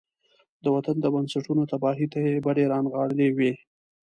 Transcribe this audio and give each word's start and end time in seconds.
د 0.63 0.65
وطن 0.75 0.95
د 1.01 1.05
بنسټونو 1.13 1.63
تباهۍ 1.71 2.05
ته 2.11 2.17
يې 2.25 2.41
بډې 2.45 2.65
را 2.71 2.77
نغاړلې 2.85 3.29
وي. 3.37 3.51